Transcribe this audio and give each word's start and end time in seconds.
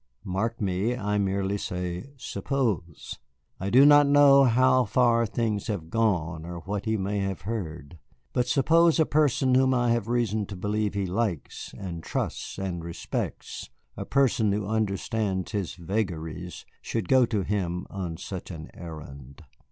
Mark 0.25 0.59
me, 0.59 0.95
I 0.97 1.19
merely 1.19 1.59
say 1.59 2.09
suppose. 2.17 3.19
I 3.59 3.69
do 3.69 3.85
not 3.85 4.07
know 4.07 4.45
how 4.45 4.83
far 4.83 5.27
things 5.27 5.67
have 5.67 5.91
gone, 5.91 6.43
or 6.43 6.61
what 6.61 6.85
he 6.85 6.97
may 6.97 7.19
have 7.19 7.41
heard. 7.41 7.99
But 8.33 8.47
suppose 8.47 8.99
a 8.99 9.05
person 9.05 9.53
whom 9.53 9.75
I 9.75 9.91
have 9.91 10.07
reason 10.07 10.47
to 10.47 10.55
believe 10.55 10.95
he 10.95 11.05
likes 11.05 11.75
and 11.77 12.01
trusts 12.01 12.57
and 12.57 12.83
respects, 12.83 13.69
a 13.95 14.03
person 14.05 14.51
who 14.51 14.65
understands 14.65 15.51
his 15.51 15.75
vagaries, 15.75 16.65
should 16.81 17.07
go 17.07 17.27
to 17.27 17.43
him 17.43 17.85
on 17.91 18.17
such 18.17 18.49
an 18.49 18.71
errand." 18.73 19.43